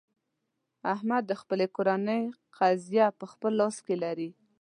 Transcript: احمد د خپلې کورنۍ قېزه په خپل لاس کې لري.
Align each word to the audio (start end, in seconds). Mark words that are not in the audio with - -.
احمد 0.93 1.23
د 1.27 1.31
خپلې 1.41 1.67
کورنۍ 1.75 2.21
قېزه 2.57 3.05
په 3.19 3.25
خپل 3.31 3.51
لاس 3.61 3.77
کې 3.85 3.95
لري. 4.03 4.29